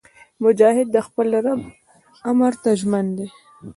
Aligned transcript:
مجاهد 0.43 0.87
د 0.91 0.97
خپل 1.07 1.27
رب 1.45 1.61
امر 2.29 2.53
ته 2.63 2.69
ژمن 2.79 3.05
دی. 3.17 3.27